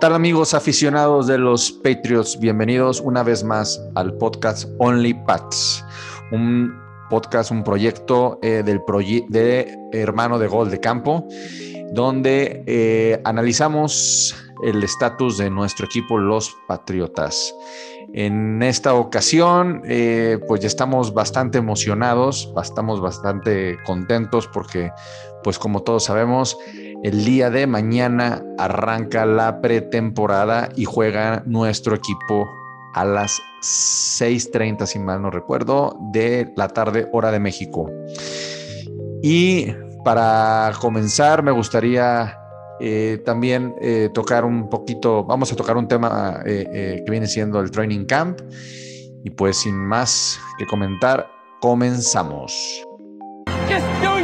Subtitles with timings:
[0.00, 2.40] tal amigos aficionados de los Patriots?
[2.40, 5.84] Bienvenidos una vez más al podcast Only Pats,
[6.32, 6.72] un
[7.10, 8.80] podcast, un proyecto eh, del
[9.28, 11.28] de hermano de gol de campo,
[11.92, 14.34] donde eh, analizamos
[14.64, 17.54] el estatus de nuestro equipo, los Patriotas.
[18.14, 24.92] En esta ocasión, eh, pues ya estamos bastante emocionados, estamos bastante contentos porque,
[25.44, 26.56] pues como todos sabemos,
[27.02, 32.46] el día de mañana arranca la pretemporada y juega nuestro equipo
[32.94, 37.90] a las 6.30, si mal no recuerdo, de la tarde, hora de México.
[39.22, 39.68] Y
[40.04, 42.38] para comenzar, me gustaría
[42.80, 47.60] eh, también eh, tocar un poquito, vamos a tocar un tema eh, que viene siendo
[47.60, 48.40] el Training Camp.
[49.22, 51.26] Y pues sin más que comentar,
[51.60, 52.52] comenzamos.
[53.68, 54.19] Just do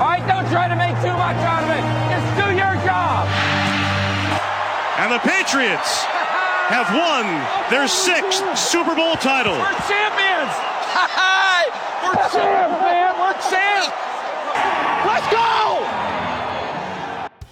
[0.00, 0.28] your job.
[0.28, 1.84] don't try to make too much out of it.
[2.08, 3.28] Just do your job.
[4.98, 6.04] And the Patriots
[6.72, 7.26] have won
[7.70, 9.52] their sixth Super Bowl title.
[9.52, 10.52] We're champions.
[12.02, 13.12] We're champs, man.
[13.20, 13.92] We're champs.
[15.04, 15.59] Let's go.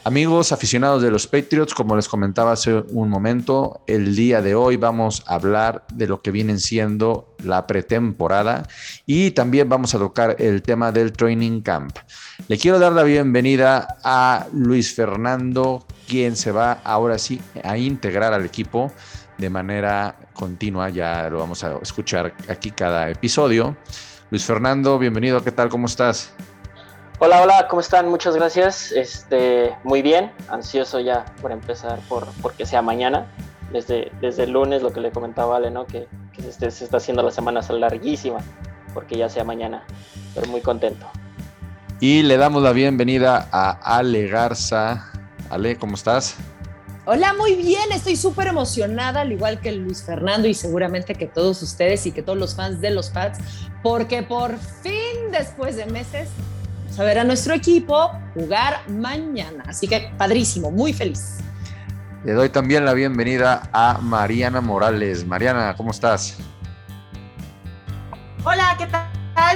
[0.04, 4.77] Amigos aficionados de los Patriots, como les comentaba hace un momento, el día de hoy
[4.77, 8.66] vamos a hablar de lo que vienen siendo la pretemporada
[9.06, 11.98] y también vamos a tocar el tema del training camp.
[12.46, 18.33] Le quiero dar la bienvenida a Luis Fernando, quien se va ahora sí a integrar
[18.33, 18.92] al equipo
[19.36, 23.77] de manera continua, ya lo vamos a escuchar aquí cada episodio.
[24.30, 25.68] Luis Fernando, bienvenido, ¿qué tal?
[25.68, 26.33] ¿Cómo estás?
[27.20, 28.08] Hola, hola, ¿cómo están?
[28.08, 28.92] Muchas gracias.
[28.92, 33.27] Este, muy bien, ansioso ya por empezar por porque sea mañana.
[33.72, 35.84] Desde, desde el lunes, lo que le comentaba Ale, ¿no?
[35.84, 36.06] Que,
[36.41, 38.39] se, se, está haciendo la semana larguísima,
[38.94, 39.83] porque ya sea mañana.
[40.33, 41.11] Pero muy contento.
[41.98, 45.11] Y le damos la bienvenida a Ale Garza.
[45.50, 46.36] Ale, ¿cómo estás?
[47.05, 51.62] Hola, muy bien, estoy súper emocionada, al igual que Luis Fernando y seguramente que todos
[51.62, 53.40] ustedes y que todos los fans de los Pats,
[53.83, 56.29] porque por fin, después de meses,
[56.98, 59.64] a ver a nuestro equipo jugar mañana.
[59.67, 61.39] Así que padrísimo, muy feliz.
[62.25, 65.25] Le doy también la bienvenida a Mariana Morales.
[65.25, 66.36] Mariana, ¿cómo estás?
[68.45, 69.07] Hola, ¿qué tal?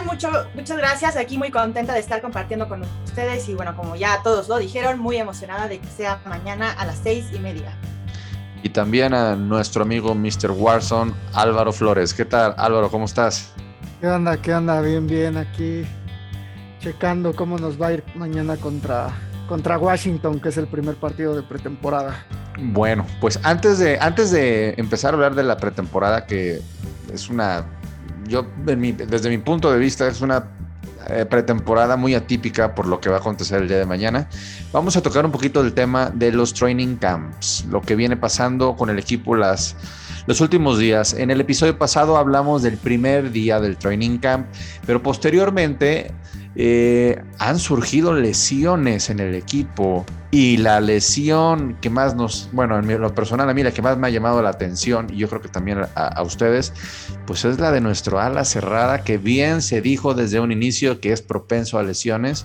[0.04, 1.16] Mucho, muchas gracias.
[1.16, 5.00] Aquí muy contenta de estar compartiendo con ustedes y bueno, como ya todos lo dijeron,
[5.00, 7.76] muy emocionada de que sea mañana a las seis y media.
[8.62, 10.52] Y también a nuestro amigo Mr.
[10.52, 12.14] Warson, Álvaro Flores.
[12.14, 12.88] ¿Qué tal, Álvaro?
[12.90, 13.52] ¿Cómo estás?
[14.00, 14.36] ¿Qué onda?
[14.36, 14.80] ¿Qué onda?
[14.80, 15.84] Bien, bien, aquí
[16.82, 19.10] checando cómo nos va a ir mañana contra,
[19.48, 22.26] contra Washington, que es el primer partido de pretemporada.
[22.58, 26.60] Bueno, pues antes de, antes de empezar a hablar de la pretemporada, que
[27.12, 27.64] es una,
[28.26, 30.48] yo desde mi punto de vista es una
[31.08, 34.28] eh, pretemporada muy atípica por lo que va a acontecer el día de mañana.
[34.72, 38.76] Vamos a tocar un poquito del tema de los training camps, lo que viene pasando
[38.76, 39.74] con el equipo las,
[40.26, 41.14] los últimos días.
[41.14, 44.46] En el episodio pasado hablamos del primer día del training camp,
[44.86, 46.12] pero posteriormente
[46.54, 53.00] eh, han surgido lesiones en el equipo y la lesión que más nos, bueno, en
[53.00, 55.40] lo personal a mí la que más me ha llamado la atención y yo creo
[55.40, 56.72] que también a, ustedes,
[57.26, 61.12] pues es la de nuestro ala cerrada que bien se dijo desde un inicio que
[61.12, 62.44] es propenso a lesiones.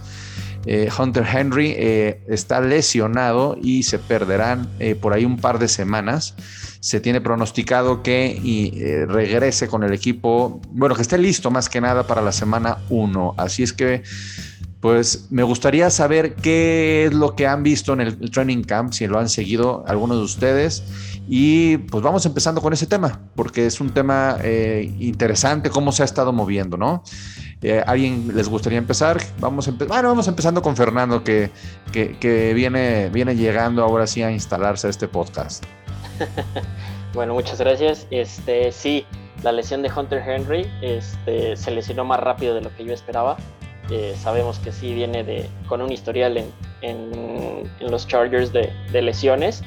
[0.65, 4.69] Eh, Hunter Henry eh, está lesionado y se perderán
[5.01, 6.35] por ahí un par de semanas
[6.79, 11.81] se tiene pronosticado que eh, regrese con el equipo, bueno, que esté listo más que
[11.81, 13.35] nada para la semana 1.
[13.37, 14.03] Así es que,
[14.79, 19.07] pues me gustaría saber qué es lo que han visto en el, training camp, si
[19.07, 20.83] lo han seguido algunos de ustedes.
[21.27, 26.03] Y pues vamos empezando con ese tema, porque es un tema eh, interesante, cómo se
[26.03, 27.03] ha estado moviendo, ¿no?
[27.61, 29.19] Eh, ¿Alguien les gustaría empezar?
[29.39, 31.49] Vamos, bueno, vamos empezando con Fernando, que,
[31.91, 35.65] que, viene, viene llegando ahora sí a instalarse a este podcast.
[37.13, 38.07] bueno, muchas gracias.
[38.11, 39.05] Este, sí,
[39.43, 43.37] la lesión de Hunter Henry este, se lesionó más rápido de lo que yo esperaba.
[43.89, 48.71] Eh, sabemos que sí viene de, con un historial en, en, los Chargers de,
[49.01, 49.63] lesiones.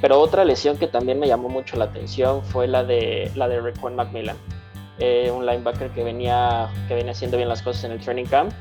[0.00, 3.60] Pero otra lesión que también me llamó mucho la atención fue la de, la de
[3.60, 4.36] Raquan McMillan,
[4.98, 8.52] eh, un linebacker que venía, que venía haciendo bien las cosas en el training camp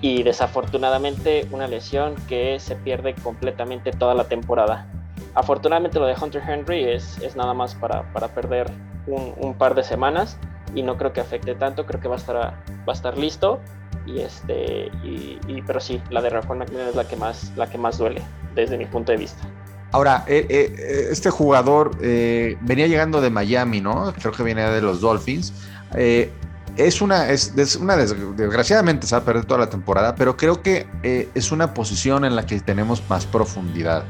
[0.00, 4.86] y desafortunadamente una lesión que se pierde completamente toda la temporada.
[5.36, 8.70] Afortunadamente lo de Hunter Henry es, es nada más para, para perder
[9.06, 10.38] un, un, par de semanas
[10.74, 12.54] y no creo que afecte tanto, creo que va a estar, va
[12.86, 13.60] a estar listo.
[14.06, 17.76] Y este, y, pero sí, la de Rafael McMillan es la que más, la que
[17.76, 18.22] más duele
[18.54, 19.46] desde mi punto de vista.
[19.92, 24.14] Ahora, eh, eh, este jugador eh, venía llegando de Miami, ¿no?
[24.18, 25.52] Creo que venía de los Dolphins.
[25.94, 30.62] es una, es, es, una desgraciadamente se va a perder toda la temporada, pero creo
[30.62, 30.86] que
[31.34, 34.04] es una posición en la que tenemos más profundidad.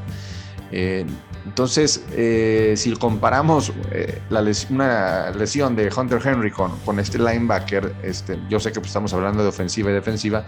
[0.71, 1.05] Eh,
[1.45, 8.37] entonces, eh, si comparamos eh, la una lesión de Hunter Henry con, este linebacker, este,
[8.49, 10.45] yo sé que pues, estamos hablando de ofensiva y defensiva,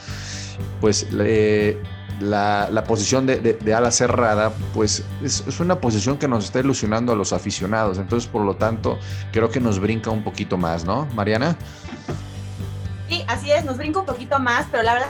[0.82, 7.14] pues la, posición de, ala cerrada, pues es, es, una posición que nos está ilusionando
[7.14, 7.98] a los aficionados.
[7.98, 9.00] Entonces, por lo tanto,
[9.32, 11.58] creo que nos brinca un poquito más, ¿no, Mariana?
[13.08, 15.10] Sí, así es, nos brinca un poquito más, pero la verdad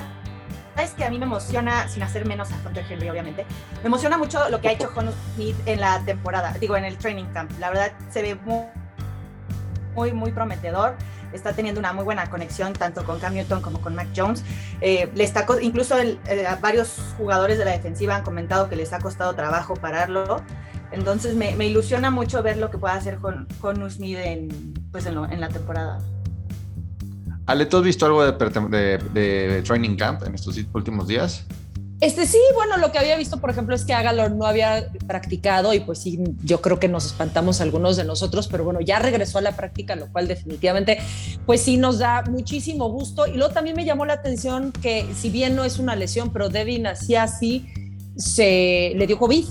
[0.83, 3.45] es que a mí me emociona, sin hacer menos a Hunter Henry, obviamente,
[3.81, 6.97] me emociona mucho lo que ha hecho Jonas Smith en la temporada, digo, en el
[6.97, 7.51] training camp.
[7.59, 8.65] La verdad, se ve muy,
[9.95, 10.95] muy, muy prometedor.
[11.33, 14.43] Está teniendo una muy buena conexión tanto con Cam Newton como con Mac Jones.
[14.81, 16.17] Eh, le está, incluso eh,
[16.59, 20.41] varios jugadores de la defensiva han comentado que les ha costado trabajo pararlo.
[20.91, 25.39] Entonces me, ilusiona mucho ver lo que pueda hacer con, con Smith en, pues en
[25.39, 25.99] la temporada.
[27.49, 31.45] Ale, ¿tú has visto algo de, Training Camp en estos últimos días?
[31.99, 35.73] Este sí, bueno, lo que había visto, por ejemplo, es que Agalor no había practicado
[35.73, 39.39] y pues sí, yo creo que nos espantamos algunos de nosotros, pero bueno, ya regresó
[39.39, 40.99] a la práctica, lo cual definitivamente,
[41.47, 43.25] pues sí nos da muchísimo gusto.
[43.25, 46.49] Y luego también me llamó la atención que si bien no es una lesión, pero
[46.49, 47.65] Devin así,
[48.15, 49.45] se le dio COVID.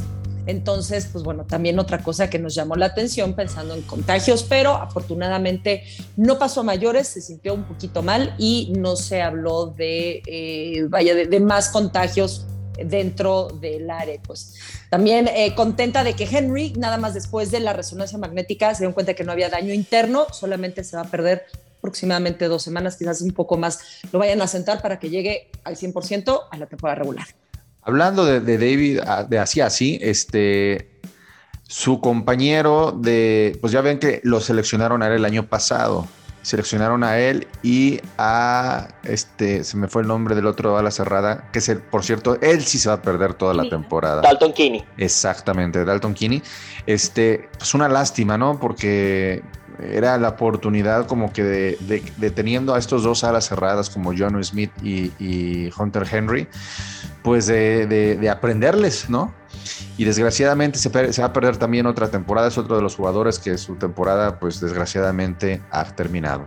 [0.48, 4.72] Entonces, pues bueno, también otra cosa que nos llamó la atención pensando en contagios, pero
[4.72, 5.84] afortunadamente
[6.16, 10.86] no pasó a mayores, se sintió un poquito mal y no se habló de, eh,
[10.88, 12.46] vaya, de, más contagios
[12.82, 14.18] dentro del área.
[14.22, 14.54] Pues
[14.88, 18.94] también eh, contenta de que Henry, nada más después de la resonancia magnética, se dio
[18.94, 21.44] cuenta que no había daño interno, solamente se va a perder
[21.76, 23.80] aproximadamente dos semanas, quizás un poco más,
[24.12, 27.26] lo vayan a sentar para que llegue al 100% a la temporada regular.
[27.88, 29.00] Hablando de, David,
[29.30, 30.90] de así así, este,
[31.66, 36.06] su compañero de, pues ya ven que lo seleccionaron a él el año pasado.
[36.42, 40.90] Seleccionaron a él y a este, se me fue el nombre del otro a la
[40.90, 44.20] cerrada, que es el, por cierto, él sí se va a perder toda la temporada.
[44.20, 44.84] Dalton Kinney.
[44.98, 46.42] Exactamente, Dalton Kinney.
[46.84, 48.60] Este, pues una lástima, ¿no?
[48.60, 49.42] Porque
[49.78, 54.70] era la oportunidad como que de, teniendo a estos dos alas cerradas como John Smith
[54.82, 56.48] y, Hunter Henry,
[57.22, 59.32] pues de, aprenderles, ¿no?
[59.96, 63.58] Y desgraciadamente se, va a perder también otra temporada, es otro de los jugadores que
[63.58, 66.46] su temporada pues desgraciadamente ha terminado.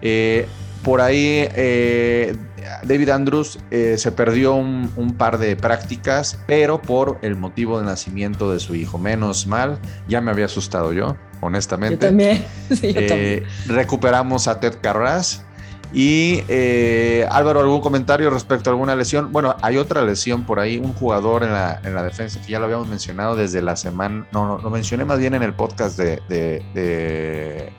[0.00, 0.46] Eh,
[0.82, 2.36] por ahí eh,
[2.84, 7.86] David Andrews eh, se perdió un, un, par de prácticas, pero por el motivo de
[7.86, 8.98] nacimiento de su hijo.
[8.98, 9.78] Menos mal,
[10.08, 11.96] ya me había asustado yo honestamente.
[11.96, 12.44] Yo también.
[12.82, 15.44] Eh, recuperamos a Ted Carras.
[15.90, 19.32] Y eh, Álvaro, ¿algún comentario respecto a alguna lesión?
[19.32, 22.58] Bueno, hay otra lesión por ahí, un jugador en la, en la defensa que ya
[22.58, 25.98] lo habíamos mencionado desde la semana, no, no lo mencioné más bien en el podcast
[25.98, 27.72] de, de, de,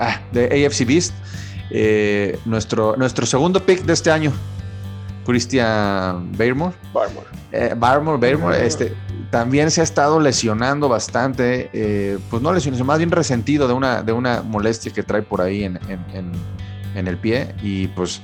[0.00, 1.14] ah, AFC Beast,
[1.70, 4.32] eh, nuestro, nuestro segundo pick de este año,
[5.24, 6.74] Christian Barmore.
[6.92, 7.26] Barmore.
[7.52, 8.94] Eh, Barmore, este,
[9.30, 14.02] también se ha estado lesionando bastante, eh, pues no lesionado, más bien resentido de una,
[14.02, 15.78] de una molestia que trae por ahí en,
[16.94, 17.54] el pie.
[17.62, 18.22] Y pues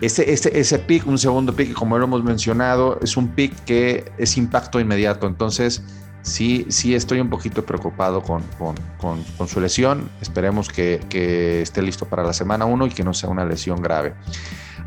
[0.00, 4.12] ese, ese, ese pick, un segundo pick, como lo hemos mencionado, es un pick que
[4.18, 5.26] es impacto inmediato.
[5.26, 5.82] Entonces,
[6.26, 8.42] sí, sí estoy un poquito preocupado con,
[8.98, 10.10] con, su lesión.
[10.20, 13.80] Esperemos que, que, esté listo para la semana 1 y que no sea una lesión
[13.80, 14.14] grave.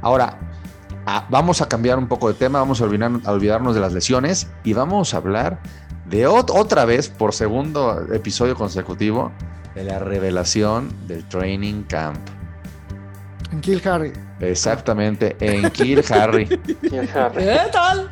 [0.02, 0.38] Ahora,
[1.12, 4.74] Ah, vamos a cambiar un poco de tema, vamos a, olvidarnos de las lesiones y
[4.74, 5.60] vamos a hablar
[6.06, 9.32] de otra vez, por segundo episodio consecutivo,
[9.74, 12.20] de la revelación del Training Camp.
[13.52, 14.14] En Kill Harry.
[14.40, 16.46] Exactamente, en Kill Harry.
[16.82, 18.12] ¿Qué tal?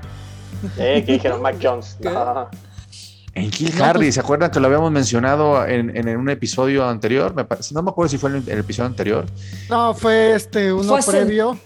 [0.79, 1.98] Eh, que dijeron Mac Jones.
[3.38, 7.36] En Kill Harry, pues- ¿se acuerdan que lo habíamos mencionado en, un episodio anterior?
[7.36, 9.25] Me no me acuerdo si fue en el, episodio anterior.
[9.70, 11.58] No, fue este uno previo.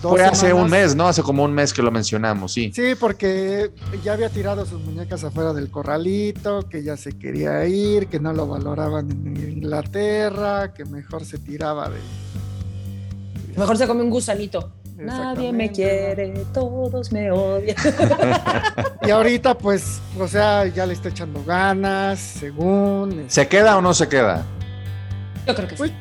[0.00, 1.08] Fue hace un mes, ¿no?
[1.08, 2.72] Hace como un mes que lo mencionamos, sí.
[2.74, 3.70] Sí, porque
[4.02, 8.32] ya había tirado sus muñecas afuera del corralito, que ya se quería ir, que no
[8.32, 11.98] lo valoraban en Inglaterra, que mejor se tiraba de.
[13.58, 14.72] Mejor se come un gusanito.
[15.00, 17.76] Nadie me quiere, todos me odian.
[19.02, 23.24] y ahorita, pues, o sea, ya le está echando ganas, según.
[23.28, 24.44] ¿Se queda o no se queda?
[25.46, 25.94] Yo creo que sí.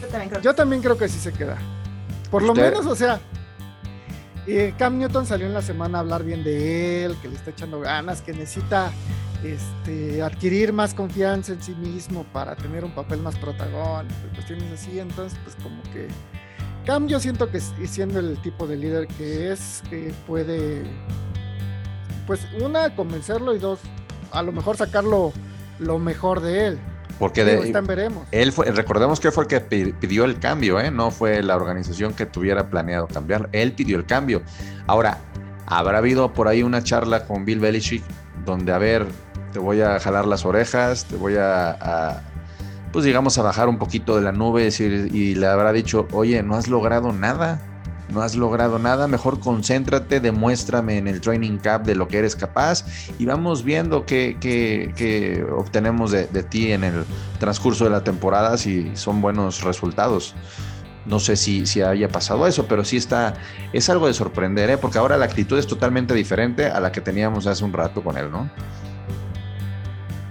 [0.00, 1.58] Yo también creo, yo también creo que sí se queda.
[2.30, 3.20] Por lo menos, o sea,
[4.46, 7.50] eh, Cam Newton salió en la semana a hablar bien de él, que le está
[7.50, 8.92] echando ganas, que necesita
[9.42, 14.72] este, adquirir más confianza en sí mismo para tener un papel más protagónico y cuestiones
[14.72, 15.00] así.
[15.00, 16.08] Entonces, pues como que
[16.86, 20.82] Cam yo siento que siendo el tipo de líder que es, que puede,
[22.26, 23.80] pues una, convencerlo y dos,
[24.32, 25.32] a lo mejor sacarlo
[25.78, 26.78] lo mejor de él.
[27.18, 27.72] Porque de,
[28.32, 30.90] él fue, recordemos que fue el que pidió el cambio, ¿eh?
[30.90, 33.48] no fue la organización que tuviera planeado cambiar.
[33.52, 34.42] Él pidió el cambio.
[34.88, 35.18] Ahora,
[35.66, 38.02] habrá habido por ahí una charla con Bill Belichick
[38.44, 39.06] donde a ver,
[39.52, 42.20] te voy a jalar las orejas, te voy a,
[42.94, 46.54] pues digamos, a bajar un poquito de la nube y le habrá dicho, oye, no
[46.54, 47.60] has logrado nada,
[48.08, 52.36] no has logrado nada, mejor concéntrate, demuéstrame en el training cap de lo que eres
[52.36, 52.84] capaz
[53.18, 57.04] y vamos viendo qué, obtenemos de, ti en el
[57.40, 60.36] transcurso de la temporada si son buenos resultados.
[61.04, 63.34] No sé si, si haya pasado eso, pero sí está,
[63.72, 64.78] es algo de sorprender, ¿eh?
[64.78, 68.16] porque ahora la actitud es totalmente diferente a la que teníamos hace un rato con
[68.16, 68.48] él, ¿no?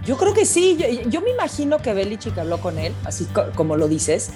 [0.05, 3.87] Yo creo que sí, yo, me imagino que Belichick habló con él, así como lo
[3.87, 4.31] dices,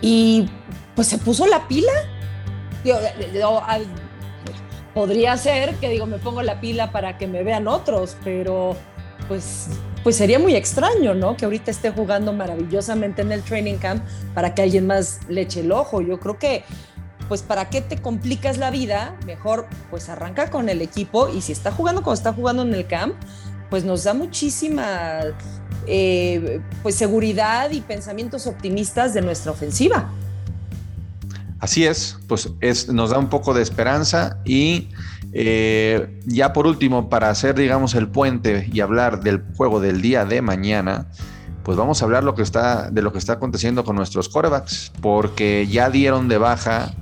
[0.00, 0.48] y
[0.94, 1.92] pues se puso la pila.
[4.94, 8.74] podría ser que digo, me pongo la pila para que me vean otros, pero
[9.28, 9.68] pues,
[10.02, 11.36] pues sería muy extraño, ¿no?
[11.36, 14.02] Que ahorita esté jugando maravillosamente en el training camp
[14.34, 16.00] para que alguien más le eche el ojo.
[16.00, 16.64] Yo creo que
[17.28, 21.52] pues para qué te complicas la vida, mejor pues arranca con el equipo y si
[21.52, 23.16] está jugando como está jugando en el camp,
[23.70, 25.20] pues nos da muchísima
[25.86, 30.10] eh, pues seguridad y pensamientos optimistas de nuestra ofensiva.
[31.58, 34.88] Así es, pues es, nos da un poco de esperanza y
[35.32, 40.24] eh, ya por último, para hacer digamos el puente y hablar del juego del día
[40.24, 41.06] de mañana,
[41.62, 44.92] pues vamos a hablar lo que está, de lo que está aconteciendo con nuestros corebacks,
[45.00, 46.94] porque ya dieron de baja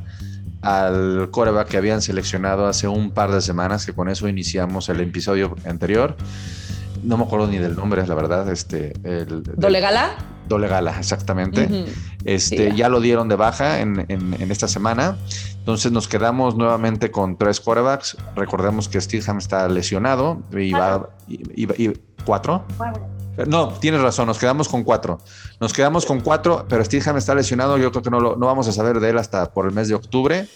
[0.64, 5.00] al coreback que habían seleccionado hace un par de semanas, que con eso iniciamos el
[5.00, 6.16] episodio anterior.
[7.02, 8.50] No me acuerdo ni del nombre, la verdad.
[8.50, 10.16] Este, el, ¿Dolegala?
[10.48, 11.68] Dolegala, exactamente.
[12.24, 14.06] este, Ya lo dieron de baja en,
[14.50, 15.18] esta semana.
[15.58, 18.16] Entonces nos quedamos nuevamente con tres corebacks.
[18.34, 21.10] Recordemos que Steelham está lesionado y va.
[21.28, 21.92] Y,
[22.24, 22.64] ¿Cuatro?
[23.46, 25.18] No, tienes razón, nos quedamos con cuatro.
[25.60, 27.76] Nos quedamos con cuatro, pero Steelham está lesionado.
[27.78, 29.94] Yo creo que no, lo, vamos a saber de él hasta por el mes de
[29.94, 30.48] octubre.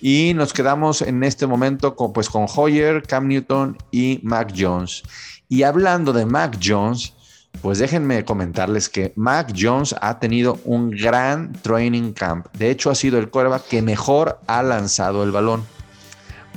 [0.00, 5.02] Y nos quedamos en este momento con, pues, con Hoyer, Cam Newton y Mac Jones.
[5.48, 7.14] Y hablando de Mac Jones,
[7.62, 12.46] pues déjenme comentarles que Mac Jones ha tenido un gran training camp.
[12.56, 15.64] De hecho, ha sido el quarterback que mejor ha lanzado el balón.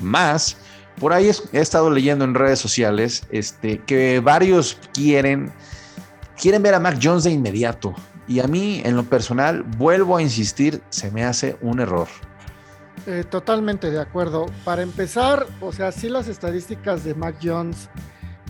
[0.01, 0.57] Más
[0.99, 5.51] por ahí he estado leyendo en redes sociales este, que varios quieren,
[6.39, 7.93] quieren ver a Mac Jones de inmediato.
[8.27, 12.07] Y a mí, en lo personal, vuelvo a insistir, se me hace un error.
[13.05, 14.47] Eh, totalmente de acuerdo.
[14.65, 17.89] Para empezar, o sea, sí las estadísticas de Mac Jones,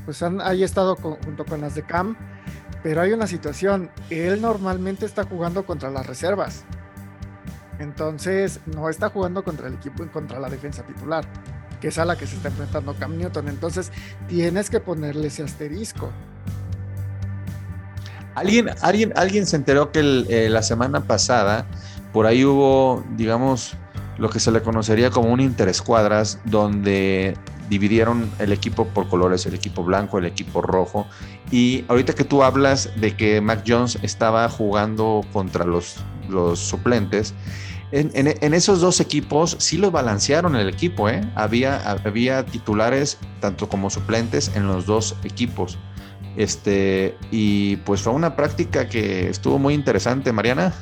[0.06, 2.18] pues han ahí estado junto con las de Cam,
[2.82, 6.64] pero hay una situación, él normalmente está jugando contra las reservas.
[7.78, 11.26] Entonces, no está jugando contra el equipo y contra la defensa titular
[11.82, 13.50] que es a la que se está enfrentando Cam Newton.
[13.50, 13.92] Entonces
[14.28, 16.12] tienes que ponerle ese asterisco.
[18.36, 21.66] Alguien, alguien, alguien se enteró que eh, la semana pasada
[22.14, 23.76] por ahí hubo, digamos,
[24.18, 27.36] lo que se le conocería como un interescuadras, donde
[27.70, 31.08] dividieron el equipo por colores, el equipo blanco, el equipo rojo.
[31.52, 35.98] Y ahorita que tú hablas de que Mac Jones estaba jugando contra los,
[36.30, 37.34] los suplentes,
[37.92, 41.22] en, esos dos equipos sí los balancearon el equipo, ¿eh?
[41.36, 45.78] Había, titulares tanto como suplentes en los dos equipos.
[46.36, 50.74] Este, y pues fue una práctica que estuvo muy interesante, Mariana.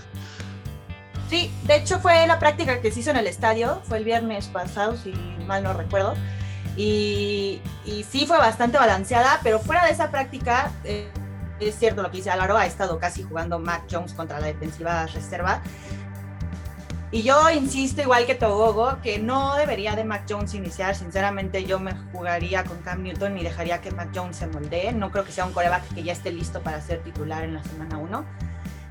[1.29, 4.47] Sí, de hecho fue la práctica que se hizo en el estadio, fue el viernes
[4.47, 5.13] pasado, si
[5.45, 6.15] mal no recuerdo.
[6.75, 7.61] Y,
[8.09, 11.09] sí fue bastante balanceada, pero fuera de esa práctica, eh,
[11.59, 15.05] es cierto lo que dice Álvaro, ha estado casi jugando Mac Jones contra la defensiva
[15.05, 15.61] reserva.
[17.11, 20.95] Y yo insisto, igual que Togogo, que no debería de Mac Jones iniciar.
[20.95, 24.91] Sinceramente, yo me jugaría con Cam Newton y dejaría que Mac Jones se moldee.
[24.91, 27.63] No creo que sea un coreback que ya esté listo para ser titular en la
[27.63, 28.25] semana 1.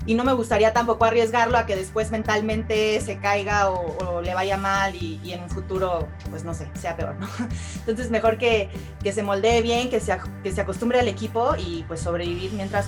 [0.07, 4.55] Y no me gustaría tampoco arriesgarlo a que después mentalmente se caiga o, le vaya
[4.55, 7.27] mal y, en un futuro, pues no sé, sea peor, ¿no?
[7.79, 8.69] Entonces, mejor que,
[9.03, 12.87] que se moldee bien, que se, que se acostumbre al equipo y pues sobrevivir mientras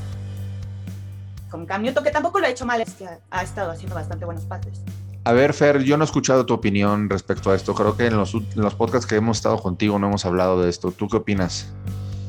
[1.50, 4.26] con Cam Newton, que tampoco lo ha hecho mal, es que ha estado haciendo bastante
[4.26, 4.82] buenos pases.
[5.28, 7.74] A ver, Fer, yo no he escuchado tu opinión respecto a esto.
[7.74, 8.32] Creo que en los,
[8.78, 10.94] podcasts que hemos estado contigo no hemos hablado de esto.
[10.94, 11.70] ¿Tú qué opinas?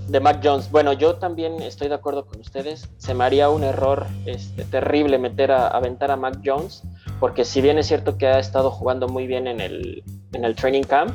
[0.08, 0.68] De Mac Jones.
[0.72, 2.88] Bueno, yo también estoy de acuerdo con ustedes.
[2.98, 6.82] Se me haría un error este, terrible meter a aventar a Mac Jones,
[7.20, 10.02] porque si bien es cierto que ha estado jugando muy bien en el,
[10.32, 11.12] en el training camp,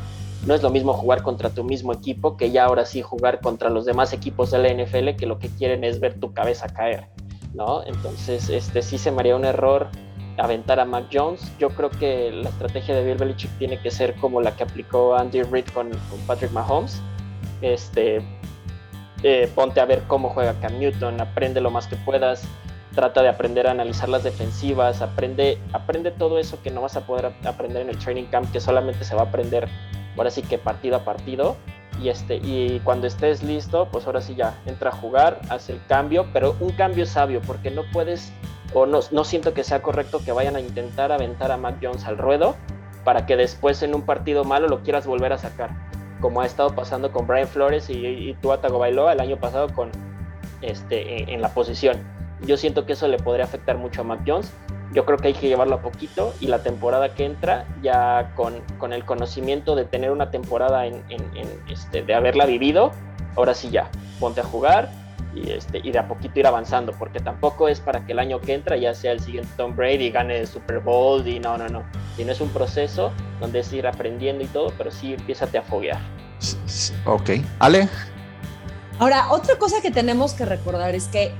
[0.47, 3.69] no es lo mismo jugar contra tu mismo equipo que ya ahora sí jugar contra
[3.69, 7.09] los demás equipos de la NFL que lo que quieren es ver tu cabeza caer,
[7.53, 7.83] ¿no?
[7.83, 9.89] Entonces, este sí se me haría un error
[10.37, 11.51] aventar a Mac Jones.
[11.59, 15.15] Yo creo que la estrategia de Bill Belichick tiene que ser como la que aplicó
[15.15, 15.91] Andy Reid con,
[16.27, 17.01] Patrick Mahomes.
[17.61, 18.21] Este,
[19.23, 22.43] eh, ponte a ver cómo juega Cam Newton, aprende lo más que puedas,
[22.93, 27.05] trata de aprender a analizar las defensivas, aprende, aprende todo eso que no vas a
[27.05, 29.69] poder aprender en el training camp, que solamente se va a aprender
[30.17, 31.55] ahora sí que partido a partido.
[32.01, 35.85] y, este, y cuando estés listo, pues ahora sí ya entra a jugar, hace el
[35.87, 38.33] cambio, pero un cambio sabio, porque no puedes,
[38.73, 42.05] o no, no siento que sea correcto que vayan a intentar aventar a Mac Jones
[42.05, 42.55] al ruedo
[43.03, 45.71] para que después en un partido malo lo quieras volver a sacar,
[46.21, 49.91] como ha estado pasando con Brian Flores y, y Tua Tagovailoa el año pasado con,
[50.61, 51.97] este, en la posición.
[52.45, 54.51] Yo siento que eso le podría afectar mucho a Mac Jones
[54.93, 58.61] yo creo que hay que llevarlo a poquito y la temporada que entra ya con,
[58.77, 61.03] con el conocimiento de tener una temporada en,
[61.67, 62.91] este, de haberla vivido,
[63.35, 63.89] ahora sí ya,
[64.19, 64.89] ponte a jugar
[65.35, 68.39] y, este, y de a poquito ir avanzando, porque tampoco es para que el año
[68.39, 71.57] que entra ya sea el siguiente Tom Brady y gane el Super Bowl y no,
[71.57, 71.83] no, no,
[72.15, 75.99] sino es un proceso donde es ir aprendiendo y todo, pero sí empiezate a foguear.
[77.05, 77.87] Ok, Ale.
[78.99, 81.33] Ahora, otra cosa que tenemos que recordar es que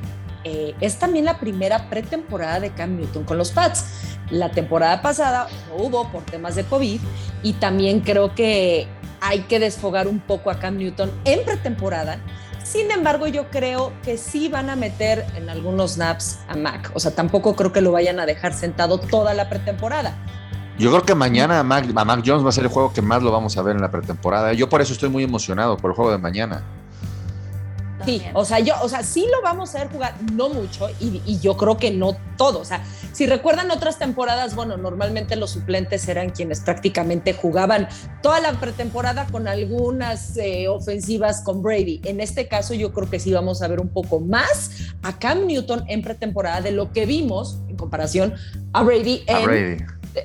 [0.44, 3.86] eh, es también la primera pretemporada de Cam Newton con los Pats.
[4.30, 7.00] La temporada pasada no hubo por temas de COVID
[7.44, 8.88] y también creo que
[9.22, 12.20] hay que desfogar un poco a Cam Newton en pretemporada.
[12.64, 16.92] Sin embargo, yo creo que sí van a meter en algunos snaps a Mac.
[16.94, 20.18] O sea, tampoco creo que lo vayan a dejar sentado toda la pretemporada.
[20.80, 23.02] Yo creo que mañana a Mac, a Mac Jones va a ser el juego que
[23.02, 24.54] más lo vamos a ver en la pretemporada.
[24.54, 26.64] Yo por eso estoy muy emocionado por el juego de mañana.
[28.06, 31.40] Sí, o sea, yo, o sea, sí lo vamos a ver jugar, no mucho, y,
[31.40, 32.60] yo creo que no todo.
[32.60, 32.84] O sea,
[33.14, 37.88] si recuerdan otras temporadas, bueno, normalmente los suplentes eran quienes prácticamente jugaban
[38.22, 42.02] toda la pretemporada con algunas eh, ofensivas con Brady.
[42.04, 45.46] En este caso, yo creo que sí vamos a ver un poco más a Cam
[45.46, 48.34] Newton en pretemporada de lo que vimos en comparación
[48.74, 49.78] a Brady en, Brady.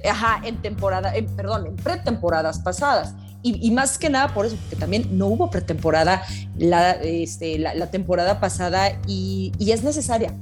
[0.09, 3.15] Ajá, en temporada, en, perdón, en pretemporadas pasadas.
[3.61, 6.23] Y, más que nada por eso, porque también no hubo pretemporada
[6.57, 10.35] la, este, la, temporada pasada y, es necesaria.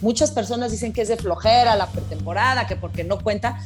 [0.00, 3.58] Muchas personas dicen que es de flojera la pretemporada, que porque no cuenta.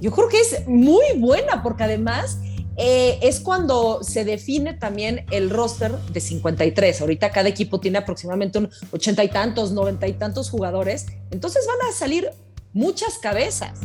[0.00, 2.38] Yo creo que es muy buena porque además
[2.76, 7.00] eh, es cuando se define también el roster de 53.
[7.00, 11.06] Ahorita cada equipo tiene aproximadamente un ochenta y tantos, noventa y tantos jugadores.
[11.30, 12.30] Entonces van a salir
[12.72, 13.78] muchas cabezas,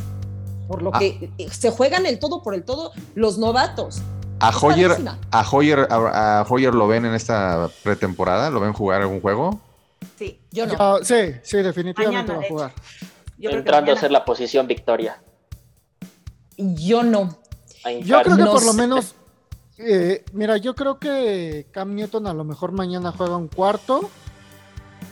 [0.67, 0.99] por lo ah.
[0.99, 4.01] que se juegan el todo por el todo los novatos.
[4.39, 4.91] ¿A Hoyer,
[5.31, 8.49] a, Hoyer, a, Hoyer lo ven en esta pretemporada?
[8.51, 9.59] ¿Lo ven jugar algún juego?
[10.17, 10.99] Sí, yo no.
[11.03, 12.73] sí, sí, definitivamente va a jugar.
[13.39, 15.21] Entrando a ser la posición victoria.
[16.57, 17.39] Yo no.
[18.03, 19.15] Yo creo que por lo menos,
[19.77, 24.09] eh, mira, yo creo que Cam Newton a lo mejor mañana juega un cuarto.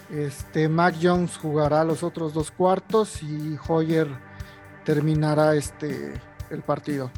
[0.09, 4.07] Este, Mac Jones jugará los otros dos cuartos y Hoyer
[4.83, 7.11] terminará este el partido.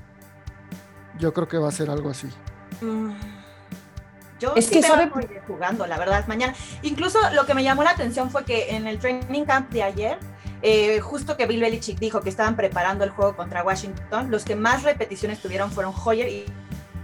[1.20, 2.28] Yo creo que va a ser algo así.
[2.82, 3.12] Mm.
[4.40, 5.10] Yo es que sabe
[5.48, 6.54] jugando, la verdad, mañana.
[6.84, 10.20] Incluso lo que me llamó la atención fue que en el training camp de ayer,
[10.62, 14.56] eh, justo que Bill Belichick dijo que estaban preparando el juego contra Washington, los que
[14.56, 16.46] más repeticiones tuvieron fueron Hoyer y,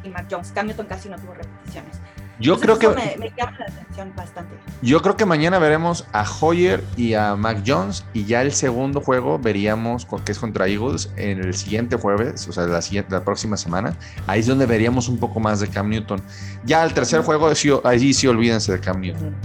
[0.03, 0.51] y Mac Jones.
[0.51, 1.99] Cam Newton casi no tuvo repeticiones.
[2.39, 2.89] Yo creo que.
[2.89, 4.55] Me, llama la atención bastante.
[4.81, 8.03] Yo creo que mañana veremos a Hoyer y a Mac Jones.
[8.13, 12.51] Y ya el segundo juego veríamos, que es contra Eagles, en el siguiente jueves, o
[12.51, 13.95] sea, la, siguiente, la próxima semana.
[14.27, 16.21] Ahí es donde veríamos un poco más de Cam Newton.
[16.65, 17.51] Ya el tercer juego,
[17.83, 19.35] allí sí olvídense de Cam Newton.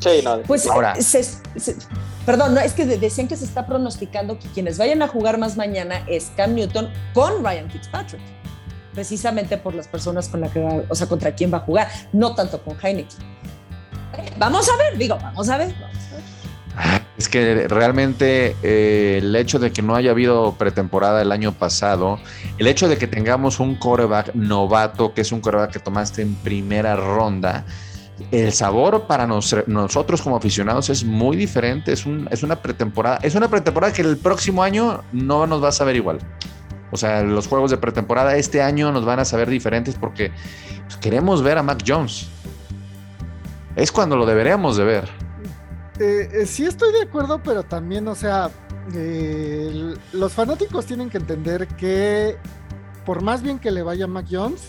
[0.00, 0.40] Sí, no.
[0.42, 0.94] Pues ahora.
[2.26, 5.56] perdón, no, es que decían que se está pronosticando que quienes vayan a jugar más
[5.56, 8.20] mañana es Cam Newton con Ryan Fitzpatrick
[9.00, 11.88] precisamente por las personas con las que va, o sea, contra quién va a jugar,
[12.12, 13.16] no tanto con Heineken.
[14.38, 15.74] Vamos a ver, digo, vamos a ver.
[17.16, 22.18] Es que realmente eh, el hecho de que no haya habido pretemporada el año pasado,
[22.58, 26.34] el hecho de que tengamos un coreback novato, que es un coreback que tomaste en
[26.34, 27.64] primera ronda,
[28.30, 31.94] el sabor para nosotros como aficionados es muy diferente.
[31.94, 33.18] Es, un, es una pretemporada.
[33.22, 36.18] Es una pretemporada que el próximo año no nos va a saber igual.
[36.90, 40.32] O sea, los juegos de pretemporada este año nos van a saber diferentes porque
[40.86, 42.28] pues, queremos ver a Mac Jones.
[43.76, 45.08] Es cuando lo deberíamos de ver.
[46.00, 48.50] Eh, eh, sí estoy de acuerdo, pero también, o sea,
[48.94, 52.36] eh, los fanáticos tienen que entender que
[53.04, 54.68] por más bien que le vaya a Mac Jones,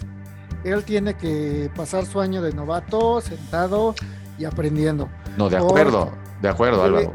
[0.63, 3.95] él tiene que pasar su año de novato sentado
[4.37, 5.09] y aprendiendo.
[5.37, 7.13] No, de acuerdo, de acuerdo, Álvaro.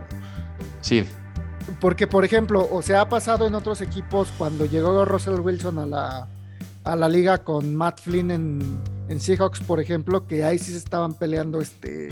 [0.80, 1.06] Sí,
[1.80, 5.86] porque, por ejemplo, o sea, ha pasado en otros equipos cuando llegó Russell Wilson a
[5.86, 6.28] la,
[6.84, 10.78] a la liga con Matt Flynn en, en, Seahawks, por ejemplo, que ahí sí se
[10.78, 12.08] estaban peleando este,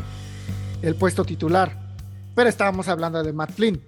[0.82, 1.94] el puesto titular.
[2.34, 3.80] Pero estábamos hablando de Matt Flynn.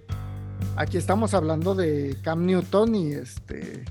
[0.75, 3.83] Aquí estamos hablando de Cam Newton y este.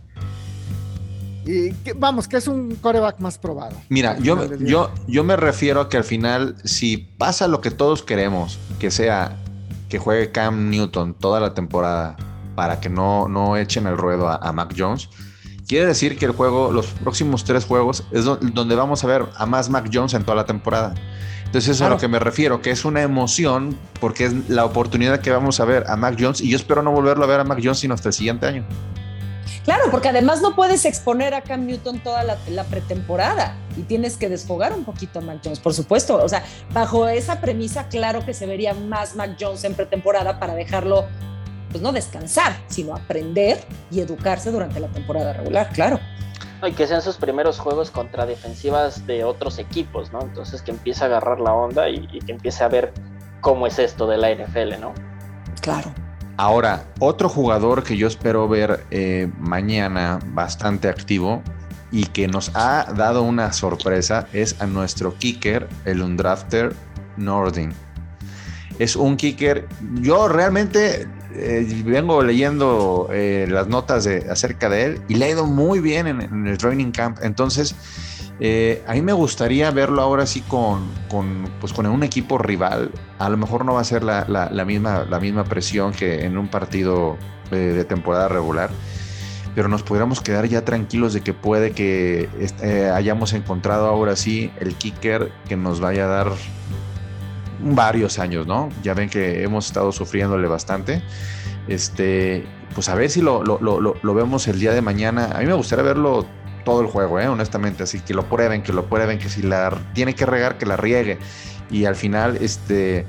[1.44, 3.76] Y vamos, que es un coreback más probado.
[3.88, 8.02] Mira, yo, yo, yo me refiero a que al final, si pasa lo que todos
[8.02, 9.36] queremos, que sea
[9.88, 12.16] que juegue Cam Newton toda la temporada
[12.54, 15.08] para que no, no echen el ruedo a, Mac Jones,
[15.68, 19.46] Quiere decir que el juego, los próximos tres juegos, es donde vamos a ver a
[19.46, 20.94] más Mac Jones en toda la temporada.
[21.46, 24.64] Entonces, eso es a lo que me refiero, que es una emoción porque es la
[24.64, 27.40] oportunidad que vamos a ver a Mac Jones y yo espero no volverlo a ver
[27.40, 28.64] a Mac Jones sino hasta el siguiente año.
[29.66, 34.28] Claro, porque además no puedes exponer a Cam Newton toda la, pretemporada y tienes que
[34.28, 36.22] desfogar un poquito a Mac Jones, por supuesto.
[36.22, 40.54] O sea, bajo esa premisa, claro que se vería más Mac Jones en pretemporada para
[40.54, 41.06] dejarlo,
[41.72, 43.58] pues no descansar, sino aprender
[43.90, 45.98] y educarse durante la temporada regular, claro.
[46.64, 50.20] Y que sean sus primeros juegos contra defensivas de otros equipos, ¿no?
[50.22, 52.92] Entonces que empiece a agarrar la onda y, y que empiece a ver
[53.40, 54.94] cómo es esto de la NFL, ¿no?
[55.60, 55.92] Claro.
[56.38, 61.42] Ahora, otro jugador que yo espero ver eh, mañana bastante activo
[61.90, 66.74] y que nos ha dado una sorpresa es a nuestro kicker, el undrafter
[67.16, 67.72] Nordin.
[68.78, 69.66] Es un kicker,
[70.02, 75.30] yo realmente eh, vengo leyendo eh, las notas de, acerca de él y le ha
[75.30, 77.18] ido muy bien en, en el training camp.
[77.22, 77.74] Entonces,
[78.38, 80.90] eh, a mí me gustaría verlo ahora sí con,
[81.60, 82.90] pues con un equipo rival.
[83.18, 87.16] A lo mejor no va a ser la, misma, presión que en un partido
[87.50, 88.70] eh, de temporada regular,
[89.54, 92.28] pero nos podríamos quedar ya tranquilos de que puede que
[92.62, 96.32] eh, hayamos encontrado ahora sí el kicker que nos vaya a dar
[97.62, 98.68] varios años, ¿no?
[98.82, 101.02] Ya ven que hemos estado sufriéndole bastante.
[101.68, 102.44] Este,
[102.74, 105.30] pues a ver si lo, lo vemos el día de mañana.
[105.34, 106.26] A mí me gustaría verlo
[106.66, 107.28] todo el juego, ¿eh?
[107.28, 107.84] honestamente.
[107.84, 110.76] Así que lo prueben, que lo prueben, que si la tiene que regar, que la
[110.76, 111.18] riegue.
[111.70, 113.06] Y al final, este,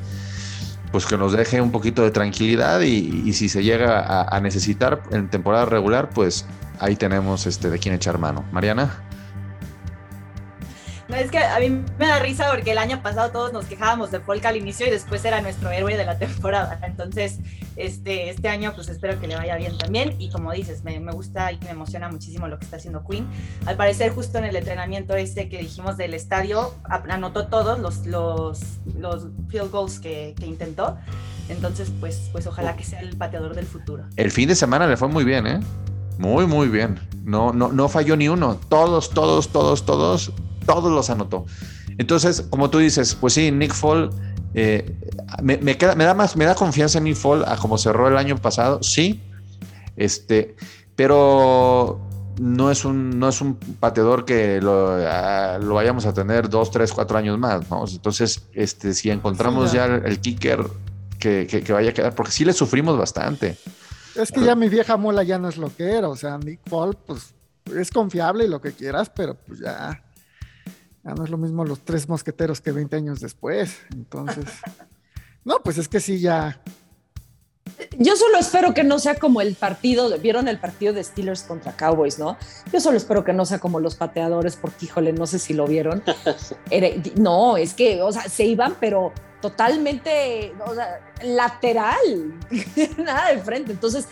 [0.91, 5.29] pues que nos deje un poquito de tranquilidad y, si se llega a, necesitar en
[5.29, 6.45] temporada regular, pues
[6.79, 8.45] ahí tenemos este, de quién echar mano.
[8.51, 9.06] Mariana.
[11.17, 14.19] Es que a mí me da risa porque el año pasado todos nos quejábamos de
[14.19, 16.79] Folk al inicio y después era nuestro héroe de la temporada.
[16.83, 17.39] Entonces,
[17.75, 20.15] este, este año pues espero que le vaya bien también.
[20.19, 23.25] Y como dices, me, me gusta y me emociona muchísimo lo que está haciendo Queen.
[23.65, 28.59] Al parecer, justo en el entrenamiento este que dijimos del estadio, anotó todos los, los,
[28.95, 30.99] los field goals que, que intentó.
[31.49, 34.03] Entonces, pues, pues ojalá que sea el pateador del futuro.
[34.17, 35.59] El fin de semana le fue muy bien, ¿eh?
[36.19, 36.99] Muy, muy bien.
[37.23, 38.59] No, no, no falló ni uno.
[38.69, 40.31] Todos, todos, todos, todos
[40.67, 41.45] todos los anotó.
[41.97, 44.11] Entonces, como tú dices, pues sí, Nick Fall
[44.53, 44.95] eh,
[45.41, 48.17] me, queda, me, da más, me da confianza en Nick Fall a como cerró el
[48.17, 49.21] año pasado, sí,
[49.95, 50.55] este,
[50.95, 51.99] pero
[52.39, 56.69] no es un, no es un pateador que lo, ah, lo, vayamos a tener dos,
[56.69, 57.83] tres, cuatro años más, ¿no?
[57.87, 60.65] Entonces, este, si encontramos ya el, kicker
[61.17, 63.57] que, que, vaya a quedar, porque sí le sufrimos bastante.
[64.15, 66.61] Es que ya mi vieja mola ya no es lo que era, o sea, Nick
[66.67, 67.33] Fall, pues
[67.75, 70.03] es confiable y lo que quieras, pero pues ya
[71.13, 73.79] no es lo mismo los tres mosqueteros que 20 años después.
[73.91, 74.45] Entonces,
[75.45, 76.61] no, pues es que sí, ya.
[77.97, 81.73] Yo solo espero que no sea como el partido, vieron el partido de Steelers contra
[81.73, 82.37] Cowboys, ¿no?
[82.71, 85.67] Yo solo espero que no sea como los pateadores, porque híjole, no sé si lo
[85.67, 86.03] vieron.
[87.15, 92.39] no, es que, o sea, se iban, pero totalmente, o sea, lateral,
[92.97, 93.71] nada de frente.
[93.71, 94.07] Entonces,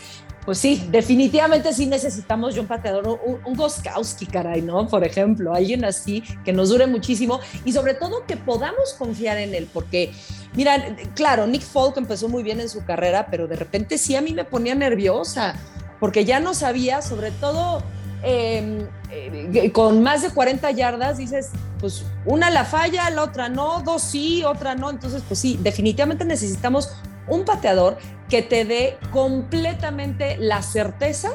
[0.46, 4.88] pues sí, definitivamente sí necesitamos yo un pateador, un, Goskowski, caray, ¿no?
[4.88, 9.56] Por ejemplo, alguien así que nos dure muchísimo y sobre todo que podamos confiar en
[9.56, 10.14] él, porque,
[10.54, 14.22] mira, claro, Nick Folk empezó muy bien en su carrera, pero de repente sí a
[14.22, 15.56] mí me ponía nerviosa,
[16.00, 17.82] porque ya no sabía, sobre todo
[18.22, 23.82] em, eh, con más de 40 yardas, dices, pues una la falla, la otra no,
[23.82, 26.92] dos sí, otra no, entonces pues sí, definitivamente necesitamos
[27.28, 27.98] un pateador
[28.30, 31.32] que te dé completamente la certeza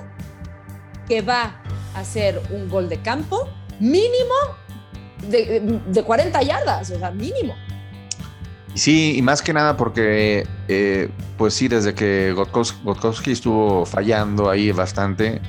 [1.09, 1.61] que va
[1.95, 3.49] a hacer un gol de campo
[3.81, 4.35] mínimo
[5.29, 7.55] de, 40 yardas, o sea, mínimo.
[8.75, 14.71] Sí, y más que nada porque, eh, pues sí, desde que Gotkowski, estuvo fallando ahí
[14.71, 15.41] bastante,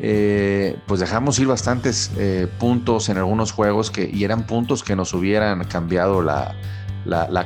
[0.00, 4.96] eh, pues dejamos ir bastantes eh, puntos en algunos juegos que, y eran puntos que
[4.96, 6.54] nos hubieran cambiado la,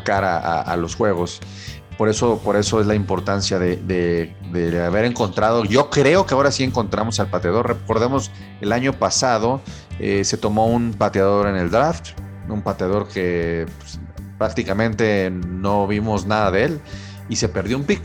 [0.05, 1.40] cara a, los juegos.
[1.99, 4.33] Por eso, por eso es la importancia de,
[4.87, 5.65] haber encontrado.
[5.65, 7.67] Yo creo que ahora sí encontramos al pateador.
[7.67, 8.31] Recordemos,
[8.61, 9.61] el año pasado
[9.99, 12.11] eh, se tomó un pateador en el draft,
[12.49, 13.99] un pateador que pues,
[14.39, 16.81] prácticamente no vimos nada de él
[17.29, 18.01] y se perdió un pick,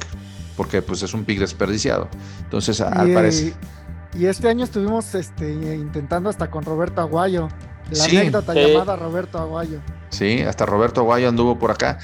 [0.58, 2.10] porque pues es un pick desperdiciado.
[2.42, 3.54] Entonces, al parecer.
[4.18, 7.48] Y este año estuvimos este, intentando hasta con Roberto Aguayo.
[7.92, 9.80] La anécdota llamada Roberto Aguayo.
[10.10, 12.00] Sí, hasta Roberto Aguayo anduvo por acá.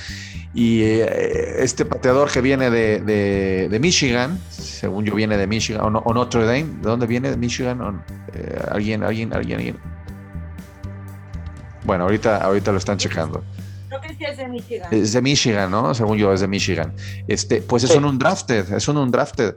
[0.53, 6.45] Y eh, este pateador que viene de, Michigan, según yo viene de Michigan, o, Notre
[6.45, 7.29] Dame, ¿de dónde viene?
[7.29, 8.03] ¿De Michigan?
[8.33, 9.77] Eh, ¿Alguien, alguien, alguien, alguien?
[11.85, 13.43] Bueno, ahorita, ahorita lo están checando.
[13.87, 14.87] Creo que sí es de Michigan.
[14.91, 15.93] Es de Michigan, ¿no?
[15.93, 16.93] Según yo, es de Michigan.
[17.27, 19.55] Este, pues es un undrafted, es un undrafted.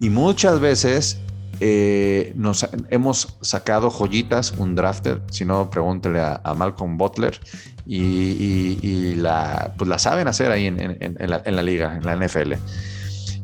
[0.00, 1.18] Y muchas veces
[1.60, 7.38] eh, nos hemos sacado joyitas, un drafter, si no, pregúntele a, Malcolm Butler
[7.86, 12.54] y, la, pues la saben hacer ahí en, la, liga, en la NFL.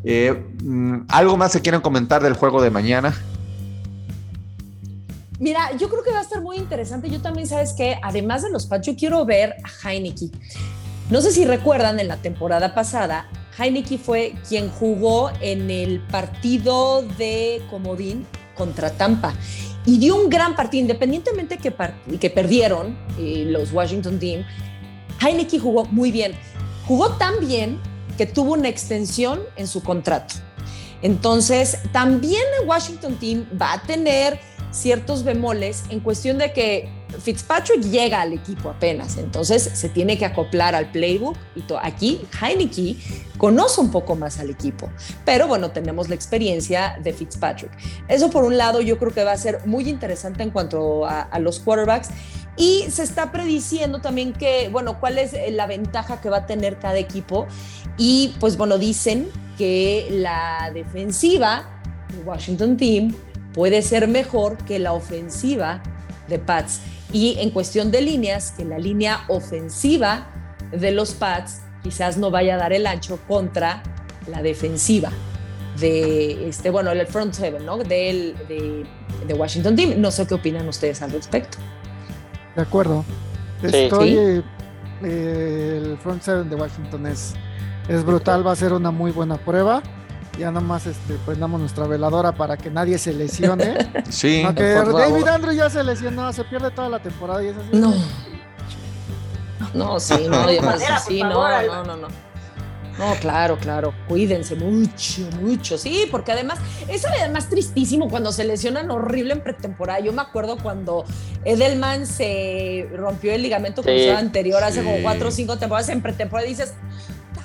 [0.05, 3.15] Eh, mm, ¿Algo más que quieran comentar del juego de mañana?
[5.39, 7.09] Mira, yo creo que va a estar muy interesante.
[7.09, 10.31] Yo también, sabes que además de los Pats, yo quiero ver a Heineke.
[11.09, 13.27] No sé si recuerdan en la temporada pasada,
[13.61, 19.35] Heineke fue quien jugó en el partido de Comodín contra Tampa
[19.85, 21.75] y dio un gran partido, independientemente que,
[22.19, 24.45] que perdieron eh, los Washington Team.
[25.21, 26.33] Heineke jugó muy bien.
[26.87, 27.79] Jugó tan bien
[28.17, 30.35] que tuvo una extensión en su contrato.
[31.03, 34.39] Entonces, también el Washington Team va a tener
[34.71, 40.25] ciertos bemoles en cuestión de que Fitzpatrick llega al equipo apenas, entonces se tiene que
[40.25, 42.97] acoplar al playbook y aquí Heineke
[43.39, 44.91] conoce un poco más al equipo,
[45.25, 47.71] pero bueno, tenemos la experiencia de Fitzpatrick.
[48.09, 51.23] Eso por un lado yo creo que va a ser muy interesante en cuanto a,
[51.23, 52.11] a los quarterbacks
[52.57, 56.79] y se está prediciendo también que, bueno, cuál es la ventaja que va a tener
[56.79, 57.47] cada equipo
[57.97, 61.81] y pues bueno, dicen que la defensiva
[62.15, 63.15] de Washington Team
[63.53, 65.83] puede ser mejor que la ofensiva
[66.29, 66.81] de Pats.
[67.13, 70.29] Y en cuestión de líneas, que la línea ofensiva
[70.71, 73.83] de los Pats quizás no vaya a dar el ancho contra
[74.27, 75.11] la defensiva
[75.79, 77.79] de este, bueno, el front seven, ¿no?
[77.79, 78.35] de,
[79.27, 80.01] de, Washington Team.
[80.01, 81.59] No sé qué opinan ustedes al respecto.
[82.57, 83.05] De acuerdo.
[83.63, 84.43] Estoy.
[85.03, 87.35] Eh, el front seven de Washington es,
[87.89, 89.83] es brutal, va a ser una muy buena prueba
[90.41, 93.77] ya nomás este, prendamos nuestra veladora para que nadie se lesione.
[94.11, 94.43] Sí.
[94.45, 97.69] Aunque David Andrews ya se lesionó, se pierde toda la temporada y es así.
[97.73, 97.95] No.
[99.75, 100.49] No, sí, no,
[101.07, 102.09] sí, no, no, no, no.
[102.99, 103.95] No, claro, claro.
[104.09, 105.79] Cuídense mucho, mucho.
[105.79, 110.01] Sí, porque además, es además tristísimo cuando se lesionan horrible en pretemporada.
[110.01, 111.05] Yo me acuerdo cuando
[111.45, 116.47] Edelman se rompió el ligamento cruzado anterior hace como cuatro o cinco temporadas en pretemporada
[116.49, 116.55] y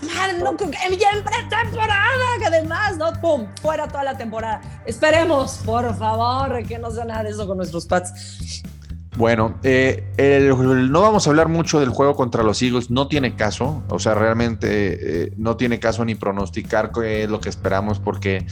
[0.05, 0.55] dices, no,
[0.97, 3.13] ya en pretemporada, que además, ¿no?
[3.21, 3.47] ¡Pum!
[3.61, 4.61] Fuera toda la temporada.
[4.85, 8.63] Esperemos, por favor, que no sea nada de eso con nuestros Pats.
[9.17, 10.51] Bueno, eh,
[10.89, 14.13] no vamos a hablar mucho del juego contra los Eagles, no tiene caso, o sea,
[14.13, 14.67] realmente
[15.25, 18.45] eh, no tiene caso ni pronosticar qué es lo que esperamos porque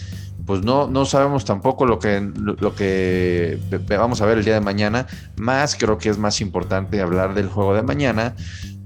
[0.46, 4.62] pues no, no sabemos tampoco lo que, lo que vamos a ver el día de
[4.62, 8.36] mañana, más creo que es más importante hablar del juego de mañana,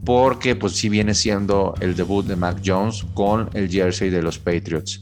[0.08, 4.40] porque pues sí viene siendo el debut de Mac Jones con el jersey de los
[4.40, 5.02] Patriots.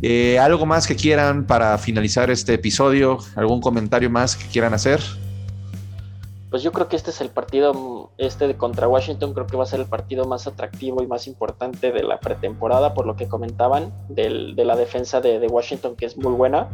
[0.00, 3.18] Eh, ¿Algo más que quieran para finalizar este episodio?
[3.34, 5.00] ¿Algún comentario más que quieran hacer?
[6.50, 9.66] Pues yo creo que este es el partido, este contra Washington, creo que va a
[9.66, 13.92] ser el partido más atractivo y más importante de la pretemporada, por lo que comentaban
[14.08, 16.68] de la defensa de, Washington, que es muy buena.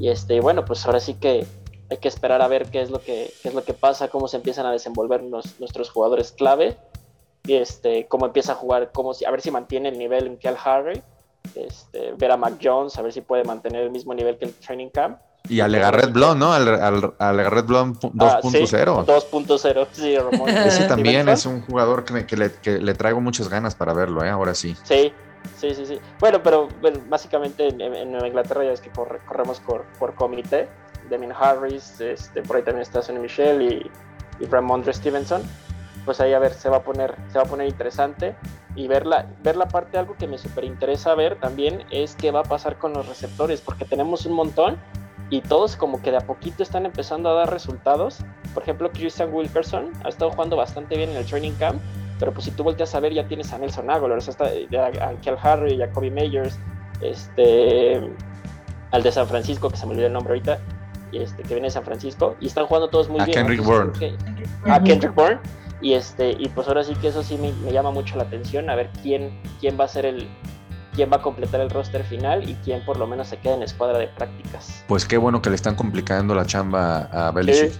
[0.00, 1.46] Y este, bueno, pues ahora sí que
[1.88, 4.38] hay que esperar a ver qué es lo que, es lo que pasa, cómo se
[4.38, 6.76] empiezan a desenvolver nuestros jugadores clave
[7.46, 10.56] este, cómo empieza a jugar, cómo si, a ver si mantiene el nivel en Kiel
[10.64, 11.02] Harry,
[11.54, 14.54] este, ver a Mac Jones, a ver si puede mantener el mismo nivel que el
[14.54, 15.18] training camp.
[15.48, 16.52] Y a Legarret Blond, ¿no?
[16.52, 16.68] Al,
[17.18, 19.04] al, Blond 2.0.
[19.04, 20.48] 2.0, sí, Ramón.
[20.66, 24.24] Ese también es un jugador que, que, le, que, le, traigo muchas ganas para verlo,
[24.24, 24.30] ¿eh?
[24.30, 24.76] Ahora sí.
[24.84, 25.12] Sí,
[25.56, 25.98] sí, sí, sí.
[26.20, 30.68] Bueno, pero bueno, básicamente en, en, Inglaterra ya es que corremos por, por comité.
[31.10, 33.90] Damien Harris, este, por ahí también está Sonny Michel y,
[34.38, 35.42] y Ramondre Stevenson
[36.04, 38.34] pues ahí a ver, se va a poner, se va a poner interesante
[38.74, 42.30] y ver la, ver la parte, algo que me súper interesa ver también es qué
[42.30, 44.78] va a pasar con los receptores, porque tenemos un montón
[45.30, 48.18] y todos como que de a poquito están empezando a dar resultados.
[48.52, 51.80] Por ejemplo, Christian Wilkerson ha estado jugando bastante bien en el training camp,
[52.18, 54.44] pero pues si tú volteas a ver ya tienes a Nelson Aguilar, o sea, está
[54.78, 56.58] a, a Kel Harry, a Kobe Meyers,
[57.00, 58.00] este,
[58.90, 60.58] al de San Francisco, que se me olvidó el nombre ahorita,
[61.12, 63.38] y este, que viene de San Francisco, y están jugando todos muy a bien.
[63.38, 63.92] Kendrick Bourne.
[64.66, 65.40] a Kendrick Bourne
[65.82, 68.76] y, este, y pues ahora sí que eso sí me, llama mucho la atención, a
[68.76, 70.28] ver quién, quién va a ser el,
[70.94, 73.62] quién va a completar el roster final y quién por lo menos se queda en
[73.62, 74.84] escuadra de prácticas.
[74.86, 77.72] Pues qué bueno que le están complicando la chamba a Belichick,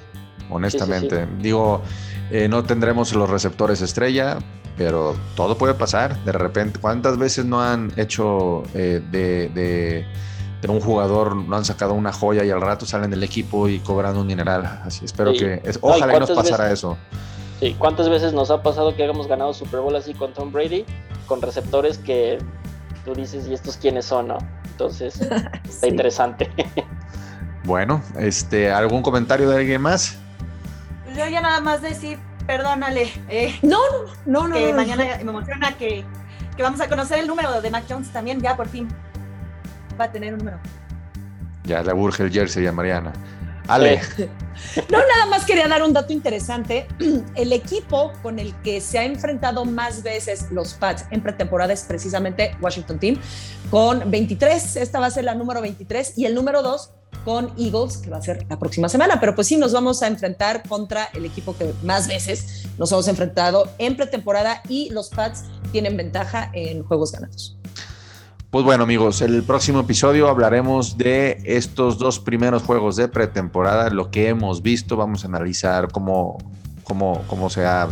[0.51, 1.27] honestamente.
[1.39, 1.83] Digo,
[2.31, 4.39] eh, no tendremos los receptores estrella,
[4.77, 6.19] pero todo puede pasar.
[6.25, 11.93] De repente, ¿cuántas veces no han hecho eh, de, de, un jugador, no han sacado
[11.93, 14.65] una joya y al rato salen del equipo y cobran un mineral?
[14.85, 16.97] Así espero que, ojalá no, nos pasara eso.
[17.63, 20.85] Sí, ¿cuántas veces nos ha pasado que hayamos ganado Super Bowl así con Tom Brady?
[21.29, 22.39] Con receptores que
[23.05, 24.27] tú dices, ¿y estos quiénes son?
[24.27, 24.39] No?
[24.65, 25.21] Entonces,
[25.65, 26.51] está interesante.
[27.63, 30.19] bueno, este, ¿algún comentario de alguien más?
[31.17, 33.13] Yo ya nada más decir, perdónale.
[33.29, 33.79] Eh, no,
[34.27, 34.57] no, no, no.
[34.57, 36.05] Que mañana me emociona que,
[36.57, 38.89] que vamos a conocer el número de Mac Jones también, ya por fin
[40.01, 40.59] va a tener un número.
[41.63, 43.13] Ya le urge el jersey a Mariana.
[43.69, 44.01] Ale.
[44.91, 46.87] No, nada más quería dar un dato interesante.
[47.35, 51.83] El equipo con el que se ha enfrentado más veces los Pats en pretemporada es
[51.83, 53.21] precisamente Washington Team,
[53.71, 54.77] con 23.
[54.77, 56.91] Esta va a ser la número 23 y el número 2
[57.25, 59.19] con Eagles, que va a ser la próxima semana.
[59.21, 63.09] Pero pues sí, nos vamos a enfrentar contra el equipo que más veces nos hemos
[63.09, 67.57] enfrentado en pretemporada y los Pats tienen ventaja en juegos ganados.
[68.53, 74.11] Pues bueno, amigos, el próximo episodio hablaremos de estos dos primeros juegos de pretemporada, lo
[74.11, 74.95] que hemos visto.
[74.95, 76.37] Vamos a analizar cómo,
[76.85, 77.89] cómo, cómo se ha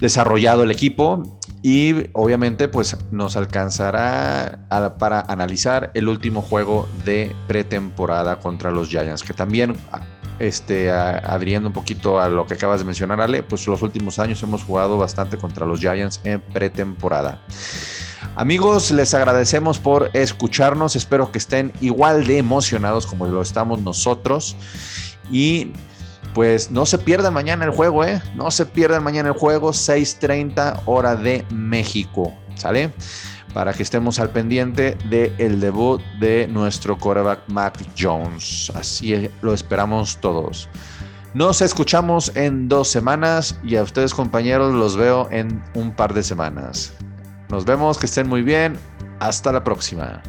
[0.00, 4.66] desarrollado el equipo y obviamente pues nos alcanzará
[4.98, 9.76] para analizar el último juego de pretemporada contra los Giants, que también
[10.40, 14.42] este, adhiriendo un poquito a lo que acabas de mencionar, Ale, pues los últimos años
[14.42, 17.40] hemos jugado bastante contra los Giants en pretemporada.
[18.34, 20.96] Amigos, les agradecemos por escucharnos.
[20.96, 24.56] Espero que estén igual de emocionados como lo estamos nosotros.
[25.30, 25.72] Y
[26.32, 28.22] pues no se pierdan mañana el juego, ¿eh?
[28.34, 32.32] No se pierdan mañana el juego, 6:30 hora de México.
[32.54, 32.90] ¿Sale?
[33.52, 38.72] Para que estemos al pendiente del el debut de nuestro quarterback Mac Jones.
[38.74, 40.70] Así lo esperamos todos.
[41.34, 46.22] Nos escuchamos en dos semanas y a ustedes compañeros los veo en un par de
[46.22, 46.94] semanas.
[47.52, 48.78] Nos vemos, que estén muy bien.
[49.20, 50.22] Hasta la próxima.